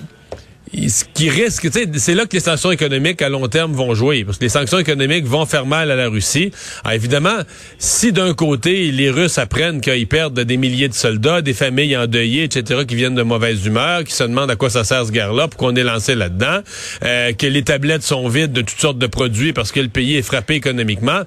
ce 0.89 1.05
qui 1.13 1.29
risque, 1.29 1.67
c'est 1.95 2.15
là 2.15 2.25
que 2.25 2.33
les 2.33 2.39
sanctions 2.39 2.71
économiques 2.71 3.21
à 3.21 3.29
long 3.29 3.47
terme 3.47 3.73
vont 3.73 3.93
jouer, 3.95 4.23
parce 4.23 4.37
que 4.37 4.43
les 4.43 4.49
sanctions 4.49 4.79
économiques 4.79 5.25
vont 5.25 5.45
faire 5.45 5.65
mal 5.65 5.91
à 5.91 5.95
la 5.95 6.07
Russie. 6.07 6.51
Évidemment, 6.91 7.37
si 7.77 8.11
d'un 8.11 8.33
côté 8.33 8.91
les 8.91 9.09
Russes 9.09 9.37
apprennent 9.37 9.81
qu'ils 9.81 10.07
perdent 10.07 10.39
des 10.39 10.57
milliers 10.57 10.89
de 10.89 10.93
soldats, 10.93 11.41
des 11.41 11.53
familles 11.53 11.95
endeuillées, 11.97 12.43
etc., 12.43 12.81
qui 12.87 12.95
viennent 12.95 13.15
de 13.15 13.23
mauvaise 13.23 13.65
humeur, 13.65 14.03
qui 14.03 14.13
se 14.13 14.23
demandent 14.23 14.51
à 14.51 14.55
quoi 14.55 14.69
ça 14.69 14.83
sert 14.83 15.05
ce 15.05 15.11
guerre-là, 15.11 15.47
pourquoi 15.47 15.69
on 15.69 15.75
est 15.75 15.83
lancé 15.83 16.15
là-dedans, 16.15 16.59
euh, 17.03 17.31
que 17.33 17.47
les 17.47 17.63
tablettes 17.63 18.03
sont 18.03 18.27
vides 18.27 18.53
de 18.53 18.61
toutes 18.61 18.79
sortes 18.79 18.99
de 18.99 19.07
produits 19.07 19.53
parce 19.53 19.71
que 19.71 19.79
le 19.79 19.89
pays 19.89 20.17
est 20.17 20.21
frappé 20.21 20.55
économiquement, 20.55 21.21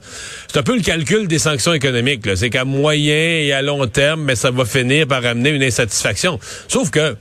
c'est 0.51 0.59
un 0.59 0.63
peu 0.63 0.77
le 0.77 0.83
calcul 0.83 1.29
des 1.29 1.39
sanctions 1.39 1.73
économiques. 1.73 2.23
C'est 2.37 2.51
qu'à 2.51 2.65
moyen 2.65 3.15
et 3.15 3.53
à 3.53 3.63
long 3.63 3.87
terme, 3.87 4.23
mais 4.23 4.37
ça 4.37 4.51
va 4.51 4.65
finir 4.65 5.07
par 5.07 5.25
amener 5.25 5.51
une 5.51 5.63
insatisfaction. 5.63 6.39
Sauf 6.69 6.91
que 6.91 7.17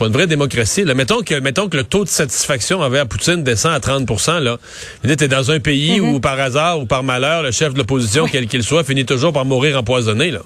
pas 0.00 0.06
une 0.06 0.12
vraie 0.12 0.26
démocratie. 0.26 0.84
Là. 0.84 0.94
Mettons, 0.94 1.20
que, 1.20 1.38
mettons 1.40 1.68
que 1.68 1.76
le 1.76 1.84
taux 1.84 2.04
de 2.04 2.08
satisfaction 2.08 2.80
envers 2.80 3.06
Poutine 3.06 3.44
descend 3.44 3.74
à 3.74 3.80
30 3.80 4.08
là. 4.40 4.56
Tu 5.02 5.10
es 5.10 5.28
dans 5.28 5.50
un 5.50 5.60
pays 5.60 6.00
où, 6.00 6.20
par 6.20 6.40
hasard 6.40 6.80
ou 6.80 6.86
par 6.86 7.02
malheur, 7.02 7.42
le 7.42 7.50
chef 7.50 7.74
de 7.74 7.78
l'opposition, 7.78 8.26
quel 8.26 8.46
qu'il 8.46 8.62
soit, 8.62 8.82
finit 8.82 9.04
toujours 9.04 9.32
par 9.32 9.44
mourir 9.44 9.78
empoisonné. 9.78 10.30
Là. 10.30 10.40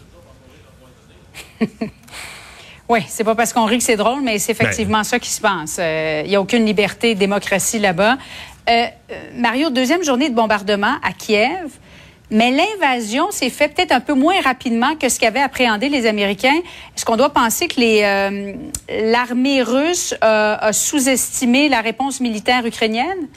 Oui, 2.87 3.01
c'est 3.09 3.25
pas 3.25 3.35
parce 3.35 3.55
qu'on 3.55 3.65
rit 3.65 3.79
que 3.79 3.85
c'est 3.85 3.97
drôle, 3.97 4.21
mais 4.23 4.39
c'est 4.39 4.53
effectivement 4.53 5.03
ça 5.05 5.19
qui 5.19 5.31
se 5.31 5.41
passe. 5.41 5.79
Il 5.79 6.29
n'y 6.29 6.37
a 6.37 6.41
aucune 6.41 6.67
liberté, 6.67 7.15
démocratie 7.15 7.79
là-bas. 7.79 8.19
Euh, 8.69 8.85
Mario, 9.35 9.71
deuxième 9.71 10.05
journée 10.05 10.29
de 10.29 10.35
bombardement 10.35 10.97
à 11.03 11.13
Kiev. 11.13 11.71
Mais 12.35 12.51
l'invasion 12.51 13.31
s'est 13.31 13.49
faite 13.49 13.75
peut-être 13.75 13.93
un 13.93 14.01
peu 14.01 14.13
moins 14.13 14.39
rapidement 14.43 14.95
que 14.97 15.09
ce 15.09 15.19
qu'avaient 15.19 15.41
appréhendé 15.41 15.89
les 15.89 16.05
Américains. 16.05 16.61
Est-ce 16.95 17.07
qu'on 17.07 17.17
doit 17.17 17.33
penser 17.33 17.69
que 17.69 17.81
les, 17.81 18.55
l'armée 19.11 19.63
russe 19.63 20.15
a 20.21 20.73
sous-estimé 20.73 21.71
la 21.71 21.81
réponse 21.81 22.21
militaire 22.21 22.67
ukrainienne? 22.67 23.29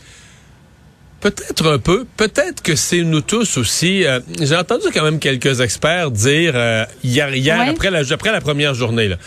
Peut-être 1.19 1.73
un 1.73 1.79
peu. 1.79 2.05
Peut-être 2.15 2.61
que 2.61 2.75
c'est 2.75 3.01
nous 3.01 3.21
tous 3.21 3.57
aussi. 3.57 4.05
Euh, 4.05 4.19
j'ai 4.39 4.55
entendu 4.55 4.85
quand 4.93 5.03
même 5.03 5.19
quelques 5.19 5.61
experts 5.61 6.11
dire 6.11 6.51
euh, 6.55 6.85
hier, 7.03 7.33
hier 7.35 7.59
après, 7.59 7.89
la, 7.89 8.01
après 8.11 8.31
la 8.31 8.39
première 8.39 8.75
journée, 8.75 9.07
là, 9.07 9.17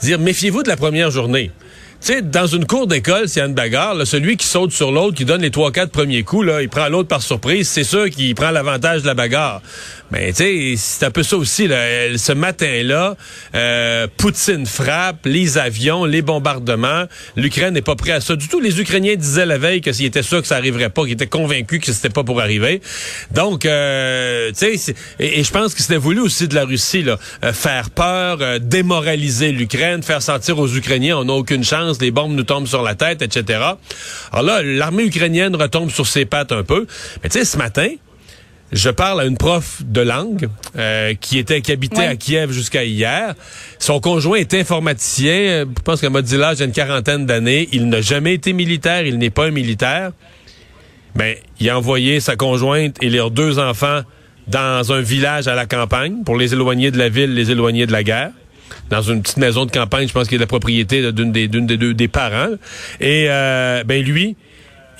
dire 0.00 0.20
méfiez-vous 0.20 0.62
de 0.62 0.68
la 0.68 0.76
première 0.76 1.10
journée. 1.10 1.50
Tu 2.00 2.14
sais, 2.14 2.22
dans 2.22 2.46
une 2.46 2.66
cour 2.66 2.86
d'école, 2.86 3.28
s'il 3.28 3.40
y 3.40 3.42
a 3.42 3.46
une 3.46 3.52
bagarre, 3.52 3.94
celui 4.06 4.38
qui 4.38 4.46
saute 4.46 4.72
sur 4.72 4.90
l'autre, 4.90 5.14
qui 5.14 5.26
donne 5.26 5.42
les 5.42 5.50
trois 5.50 5.70
quatre 5.70 5.92
premiers 5.92 6.22
coups, 6.22 6.46
là, 6.46 6.62
il 6.62 6.70
prend 6.70 6.88
l'autre 6.88 7.08
par 7.08 7.20
surprise, 7.20 7.68
c'est 7.68 7.84
sûr 7.84 8.08
qu'il 8.08 8.34
prend 8.34 8.50
l'avantage 8.50 9.02
de 9.02 9.06
la 9.06 9.12
bagarre. 9.12 9.60
Mais 10.10 10.32
tu 10.32 10.36
sais, 10.36 10.74
c'est 10.76 11.06
un 11.06 11.10
peu 11.10 11.22
ça 11.22 11.36
aussi. 11.36 11.68
Là. 11.68 12.16
Ce 12.16 12.32
matin-là, 12.32 13.16
euh, 13.54 14.06
Poutine 14.16 14.66
frappe, 14.66 15.24
les 15.24 15.58
avions, 15.58 16.04
les 16.04 16.22
bombardements. 16.22 17.04
L'Ukraine 17.36 17.74
n'est 17.74 17.82
pas 17.82 17.96
prêt 17.96 18.12
à 18.12 18.20
ça 18.20 18.36
du 18.36 18.48
tout. 18.48 18.60
Les 18.60 18.80
Ukrainiens 18.80 19.16
disaient 19.16 19.46
la 19.46 19.58
veille 19.58 19.80
que 19.80 19.92
s'ils 19.92 20.06
étaient 20.06 20.22
sûrs 20.22 20.42
que 20.42 20.48
ça 20.48 20.56
arriverait 20.56 20.90
pas, 20.90 21.02
qu'ils 21.02 21.12
étaient 21.12 21.26
convaincus 21.26 21.80
que 21.80 21.92
c'était 21.92 22.08
pas 22.08 22.24
pour 22.24 22.40
arriver. 22.40 22.80
Donc, 23.32 23.64
euh, 23.64 24.50
tu 24.50 24.76
sais, 24.76 24.94
et, 25.18 25.42
je 25.42 25.50
pense 25.50 25.74
que 25.74 25.82
c'était 25.82 25.96
voulu 25.96 26.20
aussi 26.20 26.48
de 26.48 26.54
la 26.54 26.64
Russie, 26.64 27.02
là, 27.02 27.18
euh, 27.44 27.52
faire 27.52 27.90
peur, 27.90 28.38
euh, 28.40 28.58
démoraliser 28.58 29.52
l'Ukraine, 29.52 30.02
faire 30.02 30.22
sentir 30.22 30.58
aux 30.58 30.68
Ukrainiens 30.68 31.18
on 31.18 31.24
n'a 31.24 31.32
aucune 31.32 31.64
chance, 31.64 32.00
les 32.00 32.10
bombes 32.10 32.32
nous 32.32 32.42
tombent 32.42 32.66
sur 32.66 32.82
la 32.82 32.94
tête, 32.94 33.22
etc. 33.22 33.60
Alors 34.32 34.44
là, 34.44 34.62
l'armée 34.62 35.04
ukrainienne 35.04 35.54
retombe 35.56 35.90
sur 35.90 36.06
ses 36.06 36.24
pattes 36.24 36.52
un 36.52 36.62
peu. 36.62 36.86
Mais 37.22 37.28
tu 37.28 37.38
sais, 37.38 37.44
ce 37.44 37.56
matin, 37.56 37.88
je 38.72 38.90
parle 38.90 39.20
à 39.20 39.24
une 39.24 39.36
prof 39.36 39.82
de 39.84 40.00
langue 40.00 40.48
euh, 40.76 41.14
qui 41.14 41.38
était 41.38 41.60
qui 41.60 41.72
habitait 41.72 42.06
à 42.06 42.16
Kiev 42.16 42.52
jusqu'à 42.52 42.84
hier. 42.84 43.34
Son 43.78 44.00
conjoint 44.00 44.38
est 44.38 44.54
informaticien. 44.54 45.64
Je 45.64 45.82
pense 45.82 46.00
qu'elle 46.00 46.10
m'a 46.10 46.22
dit 46.22 46.36
là, 46.36 46.54
j'ai 46.54 46.64
une 46.64 46.72
quarantaine 46.72 47.26
d'années. 47.26 47.68
Il 47.72 47.88
n'a 47.88 48.00
jamais 48.00 48.34
été 48.34 48.52
militaire. 48.52 49.04
Il 49.04 49.18
n'est 49.18 49.30
pas 49.30 49.46
un 49.46 49.50
militaire. 49.50 50.12
Ben, 51.16 51.34
il 51.58 51.68
a 51.68 51.76
envoyé 51.76 52.20
sa 52.20 52.36
conjointe 52.36 52.96
et 53.02 53.10
leurs 53.10 53.32
deux 53.32 53.58
enfants 53.58 54.02
dans 54.46 54.92
un 54.92 55.00
village 55.00 55.48
à 55.48 55.54
la 55.54 55.66
campagne 55.66 56.22
pour 56.24 56.36
les 56.36 56.52
éloigner 56.52 56.90
de 56.90 56.98
la 56.98 57.08
ville, 57.08 57.34
les 57.34 57.50
éloigner 57.50 57.86
de 57.86 57.92
la 57.92 58.04
guerre. 58.04 58.30
Dans 58.88 59.02
une 59.02 59.22
petite 59.22 59.36
maison 59.36 59.66
de 59.66 59.70
campagne, 59.70 60.06
je 60.06 60.12
pense 60.12 60.28
qu'il 60.28 60.36
est 60.36 60.40
la 60.40 60.46
propriété 60.46 61.12
d'une 61.12 61.32
des, 61.32 61.48
d'une 61.48 61.66
des 61.66 61.76
deux 61.76 61.94
des 61.94 62.08
parents. 62.08 62.54
Et 63.00 63.26
euh, 63.28 63.82
ben 63.84 64.02
lui, 64.02 64.36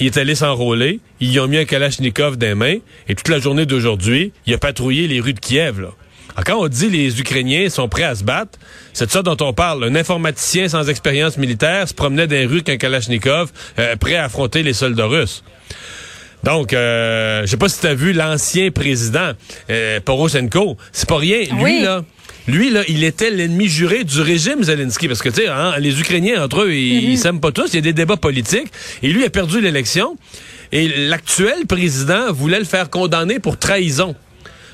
il 0.00 0.06
est 0.06 0.16
allé 0.16 0.34
s'enrôler, 0.34 1.00
ils 1.20 1.38
ont 1.40 1.46
mis 1.46 1.58
un 1.58 1.64
Kalachnikov 1.64 2.36
des 2.36 2.54
mains, 2.54 2.78
et 3.08 3.14
toute 3.14 3.28
la 3.28 3.38
journée 3.38 3.66
d'aujourd'hui, 3.66 4.32
il 4.46 4.54
a 4.54 4.58
patrouillé 4.58 5.06
les 5.06 5.20
rues 5.20 5.34
de 5.34 5.40
Kiev. 5.40 5.80
Là. 5.80 5.88
Alors, 6.34 6.44
quand 6.44 6.64
on 6.64 6.68
dit 6.68 6.88
les 6.88 7.20
Ukrainiens 7.20 7.68
sont 7.68 7.88
prêts 7.88 8.04
à 8.04 8.14
se 8.14 8.24
battre, 8.24 8.58
c'est 8.92 9.06
de 9.06 9.10
ça 9.10 9.22
dont 9.22 9.36
on 9.40 9.52
parle. 9.52 9.84
Un 9.84 9.94
informaticien 9.94 10.68
sans 10.68 10.88
expérience 10.88 11.36
militaire 11.36 11.88
se 11.88 11.94
promenait 11.94 12.26
dans 12.26 12.36
les 12.36 12.46
rues 12.46 12.56
avec 12.56 12.70
un 12.70 12.76
Kalachnikov, 12.76 13.50
euh, 13.78 13.96
prêt 13.96 14.16
à 14.16 14.24
affronter 14.24 14.62
les 14.62 14.72
soldats 14.72 15.06
russes. 15.06 15.44
Donc, 16.44 16.72
euh, 16.72 17.42
je 17.42 17.46
sais 17.46 17.56
pas 17.56 17.68
si 17.68 17.80
tu 17.80 17.86
as 17.86 17.94
vu 17.94 18.12
l'ancien 18.12 18.70
président 18.70 19.32
euh, 19.68 20.00
Poroshenko. 20.00 20.76
C'est 20.92 21.08
pas 21.08 21.18
rien. 21.18 21.42
Lui, 21.62 21.82
là, 21.82 22.02
lui, 22.48 22.70
là, 22.70 22.82
il 22.88 23.04
était 23.04 23.30
l'ennemi 23.30 23.68
juré 23.68 24.04
du 24.04 24.20
régime 24.20 24.62
Zelensky. 24.62 25.08
Parce 25.08 25.22
que, 25.22 25.28
tu 25.28 25.42
sais, 25.42 25.48
hein, 25.48 25.74
les 25.78 26.00
Ukrainiens, 26.00 26.42
entre 26.42 26.62
eux, 26.62 26.74
ils 26.74 27.10
mhm. 27.10 27.16
s'aiment 27.16 27.40
pas 27.40 27.52
tous. 27.52 27.68
Il 27.72 27.76
y 27.76 27.78
a 27.78 27.82
des 27.82 27.92
débats 27.92 28.16
politiques. 28.16 28.68
Et 29.02 29.08
lui 29.08 29.24
a 29.24 29.30
perdu 29.30 29.60
l'élection. 29.60 30.16
Et 30.72 30.88
l'actuel 31.08 31.66
président 31.66 32.32
voulait 32.32 32.58
le 32.58 32.64
faire 32.64 32.90
condamner 32.90 33.38
pour 33.38 33.58
trahison. 33.58 34.14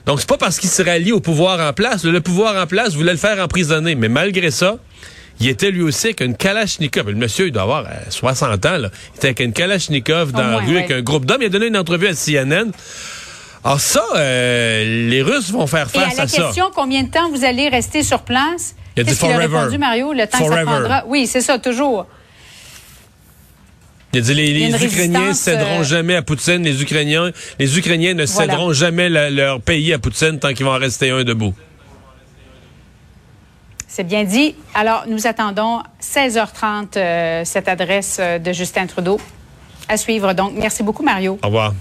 Donc, 0.07 0.21
c'est 0.21 0.29
pas 0.29 0.37
parce 0.37 0.59
qu'il 0.59 0.71
serait 0.71 0.93
allié 0.93 1.13
au 1.13 1.21
pouvoir 1.21 1.61
en 1.61 1.73
place. 1.73 2.05
Le 2.05 2.21
pouvoir 2.21 2.63
en 2.63 2.67
place 2.67 2.95
voulait 2.95 3.13
le 3.13 3.19
faire 3.19 3.43
emprisonner. 3.43 3.95
Mais 3.95 4.09
malgré 4.09 4.51
ça, 4.51 4.79
il 5.41 5.49
était 5.49 5.71
lui 5.71 5.83
aussi 5.83 6.07
avec 6.09 6.21
une 6.21 6.37
Kalachnikov. 6.37 7.11
Le 7.11 7.17
monsieur, 7.17 7.47
il 7.47 7.53
doit 7.53 7.63
avoir 7.63 7.87
60 8.09 8.65
euh, 8.65 8.69
ans. 8.69 8.79
Là. 8.79 8.91
Il 9.15 9.17
était 9.17 9.27
avec 9.29 9.41
une 9.41 9.53
Kalachnikov 9.53 10.33
dans 10.33 10.47
la 10.47 10.59
rue 10.59 10.79
avec 10.79 10.91
un 10.91 11.03
groupe 11.03 11.27
d'hommes. 11.27 11.43
Il 11.43 11.47
a 11.47 11.51
donné 11.51 11.67
une 11.67 11.77
entrevue 11.77 12.07
à 12.07 12.15
CNN. 12.15 12.71
Alors 13.67 13.81
ça, 13.81 14.05
euh, 14.15 15.09
les 15.09 15.23
Russes 15.23 15.51
vont 15.51 15.67
faire 15.67 15.91
face 15.91 16.21
à, 16.21 16.29
ça. 16.29 16.41
la 16.41 16.47
question, 16.47 16.71
combien 16.73 17.03
de 17.03 17.11
temps 17.11 17.29
vous 17.33 17.45
allez 17.45 17.69
rester 17.69 18.05
sur 18.05 18.21
place? 18.21 18.77
Qu'est-ce 18.95 19.19
qu'il 19.19 19.33
a 19.33 19.39
répondu, 19.39 19.77
Mario? 19.77 20.13
Le 20.13 20.25
temps 20.29 20.39
que 20.39 20.55
ça 20.55 20.63
prendra. 20.63 21.05
Oui, 21.09 21.27
c'est 21.27 21.41
ça, 21.41 21.59
toujours. 21.59 22.07
Il 24.13 24.21
a 24.21 24.23
dit 24.23 24.35
les, 24.35 24.85
Ukrainiens 24.85 25.31
ne 25.31 25.33
céderont 25.33 25.81
euh, 25.81 25.83
jamais 25.83 26.15
à 26.15 26.23
Poutine. 26.23 26.63
Les 26.63 26.81
Ukrainiens, 26.81 27.33
les 27.59 27.77
Ukrainiens 27.77 28.15
ne 28.15 28.25
céderont 28.25 28.73
jamais 28.73 29.09
leur 29.09 29.61
pays 29.61 29.93
à 29.93 29.99
Poutine 29.99 30.39
tant 30.39 30.55
qu'ils 30.55 30.65
vont 30.65 30.73
en 30.73 30.79
rester 30.79 31.11
un 31.11 31.25
debout. 31.25 31.53
C'est 33.89 34.05
bien 34.05 34.23
dit. 34.23 34.55
Alors, 34.75 35.07
nous 35.09 35.27
attendons 35.27 35.83
16h30 36.01 36.97
euh, 36.97 37.43
cette 37.45 37.67
adresse 37.67 38.21
de 38.21 38.53
Justin 38.53 38.87
Trudeau. 38.87 39.21
À 39.89 39.97
suivre 39.97 40.35
donc. 40.35 40.53
Merci 40.55 40.85
beaucoup, 40.85 41.03
Mario. 41.03 41.41
Au 41.43 41.47
revoir. 41.47 41.75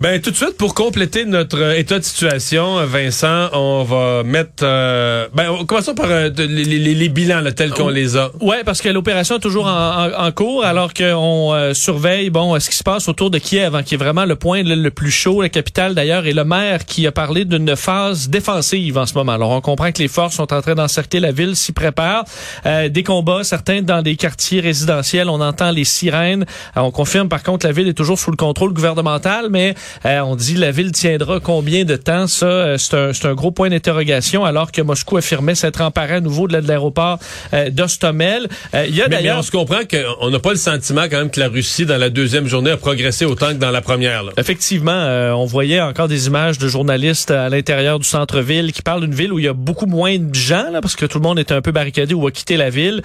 Ben 0.00 0.18
tout 0.18 0.30
de 0.30 0.36
suite 0.36 0.56
pour 0.56 0.72
compléter 0.72 1.26
notre 1.26 1.60
euh, 1.60 1.78
état 1.78 1.98
de 1.98 2.04
situation, 2.04 2.78
euh, 2.78 2.86
Vincent, 2.86 3.50
on 3.52 3.84
va 3.84 4.22
mettre. 4.22 4.62
Euh, 4.62 5.28
ben 5.34 5.66
commençons 5.66 5.94
par 5.94 6.06
euh, 6.08 6.30
les, 6.38 6.64
les, 6.64 6.94
les, 6.94 7.08
bilans 7.10 7.42
là, 7.42 7.52
tels 7.52 7.72
qu'on 7.72 7.90
les 7.90 8.16
a. 8.16 8.30
Ouais, 8.40 8.64
parce 8.64 8.80
que 8.80 8.88
l'opération 8.88 9.36
est 9.36 9.40
toujours 9.40 9.66
en, 9.66 10.10
en, 10.10 10.32
cours, 10.32 10.64
alors 10.64 10.94
qu'on 10.94 11.54
surveille 11.74 12.30
bon 12.30 12.58
ce 12.58 12.70
qui 12.70 12.76
se 12.76 12.82
passe 12.82 13.10
autour 13.10 13.30
de 13.30 13.36
Kiev, 13.36 13.74
hein, 13.74 13.82
qui 13.82 13.92
est 13.92 13.98
vraiment 13.98 14.24
le 14.24 14.36
point 14.36 14.62
le, 14.62 14.88
plus 14.88 15.10
chaud, 15.10 15.42
la 15.42 15.50
capitale 15.50 15.94
d'ailleurs, 15.94 16.24
et 16.24 16.32
le 16.32 16.44
maire 16.44 16.86
qui 16.86 17.06
a 17.06 17.12
parlé 17.12 17.44
d'une 17.44 17.76
phase 17.76 18.30
défensive 18.30 18.96
en 18.96 19.04
ce 19.04 19.12
moment. 19.12 19.32
Alors 19.32 19.50
on 19.50 19.60
comprend 19.60 19.92
que 19.92 19.98
les 19.98 20.08
forces 20.08 20.36
sont 20.36 20.50
en 20.54 20.62
train 20.62 20.76
d'encercler 20.76 21.20
la 21.20 21.32
ville, 21.32 21.54
s'y 21.56 21.72
préparent. 21.72 22.24
des 22.64 23.02
combats, 23.02 23.44
certains 23.44 23.82
dans 23.82 24.00
des 24.00 24.16
quartiers 24.16 24.62
résidentiels, 24.62 25.28
on 25.28 25.42
entend 25.42 25.72
les 25.72 25.84
sirènes. 25.84 26.46
on 26.74 26.90
confirme 26.90 27.28
par 27.28 27.42
contre 27.42 27.66
la 27.66 27.72
ville 27.72 27.88
est 27.88 27.92
toujours 27.92 28.18
sous 28.18 28.30
le 28.30 28.38
contrôle 28.38 28.72
gouvernemental, 28.72 29.48
mais 29.50 29.74
euh, 30.06 30.20
on 30.20 30.36
dit 30.36 30.54
la 30.54 30.70
ville 30.70 30.92
tiendra 30.92 31.40
combien 31.40 31.84
de 31.84 31.96
temps? 31.96 32.26
Ça, 32.26 32.46
euh, 32.46 32.78
c'est 32.78 32.94
un, 32.94 33.30
un, 33.30 33.34
gros 33.34 33.50
point 33.50 33.70
d'interrogation, 33.70 34.44
alors 34.44 34.72
que 34.72 34.82
Moscou 34.82 35.16
affirmait 35.16 35.54
s'être 35.54 35.80
emparé 35.80 36.14
à 36.14 36.20
nouveau 36.20 36.48
de 36.48 36.56
l'aéroport 36.56 37.18
euh, 37.54 37.70
d'Ostomel. 37.70 38.48
il 38.74 38.94
y 38.94 39.02
a 39.02 39.08
d'ailleurs... 39.08 39.38
on 39.38 39.42
se 39.42 39.50
comprend 39.50 39.80
qu'on 39.90 40.30
n'a 40.30 40.38
pas 40.38 40.50
le 40.50 40.56
sentiment 40.56 41.02
quand 41.10 41.18
même 41.18 41.30
que 41.30 41.40
la 41.40 41.48
Russie, 41.48 41.86
dans 41.86 41.98
la 41.98 42.10
deuxième 42.10 42.46
journée, 42.46 42.70
a 42.70 42.76
progressé 42.76 43.24
autant 43.24 43.48
que 43.48 43.54
dans 43.54 43.70
la 43.70 43.80
première. 43.80 44.24
Effectivement, 44.36 45.32
on 45.36 45.44
voyait 45.44 45.80
encore 45.80 46.08
des 46.08 46.26
images 46.26 46.58
de 46.58 46.68
journalistes 46.68 47.30
à 47.30 47.48
l'intérieur 47.48 47.98
du 47.98 48.06
centre-ville 48.06 48.72
qui 48.72 48.82
parlent 48.82 49.00
d'une 49.02 49.14
ville 49.14 49.32
où 49.32 49.38
il 49.38 49.44
y 49.44 49.48
a 49.48 49.52
beaucoup 49.52 49.86
moins 49.86 50.18
de 50.18 50.34
gens, 50.34 50.70
là, 50.70 50.80
parce 50.80 50.96
que 50.96 51.06
tout 51.06 51.18
le 51.18 51.22
monde 51.22 51.38
était 51.38 51.54
un 51.54 51.62
peu 51.62 51.72
barricadé 51.72 52.14
ou 52.14 52.26
a 52.26 52.30
quitté 52.30 52.56
la 52.56 52.70
ville. 52.70 53.02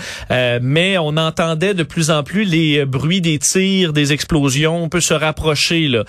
mais 0.62 0.98
on 0.98 1.18
entendait 1.18 1.74
de 1.74 1.84
plus 1.84 2.12
en 2.12 2.24
plus 2.24 2.44
les 2.44 2.86
bruits 2.86 3.22
des 3.22 3.40
tirs, 3.40 3.94
des 3.94 4.14
explosions. 4.14 4.84
On 4.84 4.90
peut 4.90 5.02
se 5.02 5.14
rapprocher 5.14 5.88
là, 5.88 6.04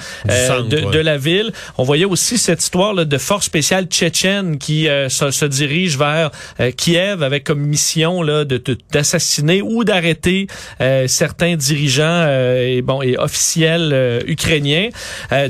de, 0.68 0.90
de 0.90 0.98
la 0.98 1.16
ville. 1.16 1.52
On 1.78 1.84
voyait 1.84 2.04
aussi 2.04 2.38
cette 2.38 2.62
histoire 2.62 2.94
là, 2.94 3.04
de 3.04 3.18
force 3.18 3.46
spéciale 3.46 3.86
tchétchène 3.86 4.58
qui 4.58 4.88
euh, 4.88 5.08
se, 5.08 5.30
se, 5.30 5.44
dirige 5.44 5.96
vers 5.96 6.30
euh, 6.60 6.70
Kiev 6.70 7.22
avec 7.22 7.44
comme 7.44 7.60
mission 7.60 8.22
là 8.22 8.44
de 8.44 8.60
d'assassiner 8.92 9.62
ou 9.62 9.84
d'arrêter 9.84 10.46
euh, 10.80 11.06
certains 11.06 11.56
dirigeants 11.56 12.26
et 12.26 12.82
bon 12.82 13.02
et 13.02 13.16
officiels 13.16 14.22
ukrainiens. 14.26 14.88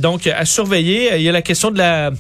donc 0.01 0.27
à 0.27 0.45
surveiller. 0.45 1.11
Il 1.17 1.23
y 1.23 1.29
a 1.29 1.33
la 1.33 1.43
question 1.43 1.71
de 1.71 1.79
la 1.79 2.11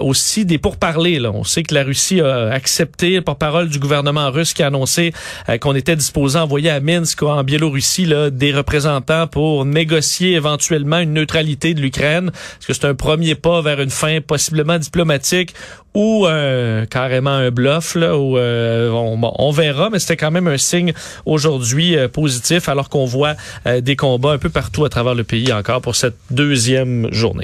aussi 0.00 0.44
des 0.44 0.58
pourparlers. 0.58 1.18
Là. 1.18 1.30
On 1.32 1.44
sait 1.44 1.62
que 1.62 1.74
la 1.74 1.82
Russie 1.82 2.20
a 2.20 2.50
accepté 2.50 3.16
le 3.16 3.22
porte-parole 3.22 3.68
du 3.68 3.78
gouvernement 3.78 4.30
russe 4.30 4.54
qui 4.54 4.62
a 4.62 4.68
annoncé 4.68 5.12
qu'on 5.60 5.74
était 5.74 5.96
disposé 5.96 6.38
à 6.38 6.44
envoyer 6.44 6.70
à 6.70 6.80
Minsk 6.80 7.22
en 7.22 7.42
Biélorussie 7.42 8.06
là, 8.06 8.30
des 8.30 8.52
représentants 8.52 9.26
pour 9.26 9.64
négocier 9.64 10.32
éventuellement 10.32 10.98
une 10.98 11.12
neutralité 11.12 11.74
de 11.74 11.80
l'Ukraine. 11.80 12.30
Est-ce 12.58 12.66
que 12.66 12.72
c'est 12.72 12.86
un 12.86 12.94
premier 12.94 13.34
pas 13.34 13.62
vers 13.62 13.80
une 13.80 13.90
fin 13.90 14.20
possiblement 14.20 14.78
diplomatique 14.78 15.54
ou 15.94 16.26
euh, 16.26 16.86
carrément 16.86 17.30
un 17.30 17.50
bluff 17.50 17.94
là 17.94 18.08
euh, 18.08 18.90
on, 18.90 19.50
verra 19.52 19.90
mais 19.90 20.00
c'était 20.00 20.16
quand 20.16 20.32
même 20.32 20.48
un 20.48 20.58
signe 20.58 20.92
aujourd'hui 21.24 21.96
euh, 21.96 22.08
positif 22.08 22.68
alors 22.68 22.88
qu'on 22.88 23.04
voit 23.04 23.34
des 23.80 23.94
combats 23.94 24.32
un 24.32 24.38
peu 24.38 24.50
partout 24.50 24.84
à 24.84 24.88
travers 24.88 25.14
le 25.14 25.22
pays 25.22 25.52
encore 25.52 25.80
pour 25.80 25.94
cette 25.94 26.16
deuxième 26.30 27.12
journée. 27.12 27.42